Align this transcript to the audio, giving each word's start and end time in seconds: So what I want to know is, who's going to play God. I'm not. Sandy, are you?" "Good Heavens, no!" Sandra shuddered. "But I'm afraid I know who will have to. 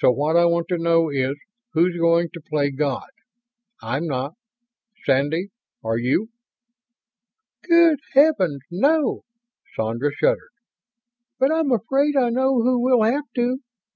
So 0.00 0.10
what 0.10 0.34
I 0.36 0.46
want 0.46 0.66
to 0.70 0.78
know 0.78 1.10
is, 1.12 1.36
who's 1.74 1.96
going 1.96 2.30
to 2.34 2.40
play 2.40 2.72
God. 2.72 3.06
I'm 3.80 4.08
not. 4.08 4.34
Sandy, 5.06 5.50
are 5.84 5.96
you?" 5.96 6.30
"Good 7.68 8.00
Heavens, 8.14 8.62
no!" 8.68 9.20
Sandra 9.76 10.10
shuddered. 10.12 10.50
"But 11.38 11.52
I'm 11.52 11.70
afraid 11.70 12.16
I 12.16 12.30
know 12.30 12.60
who 12.60 12.80
will 12.82 13.04
have 13.04 13.30
to. 13.36 13.58